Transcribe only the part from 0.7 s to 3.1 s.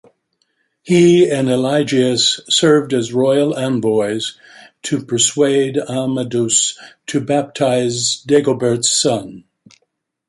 He and Eligius served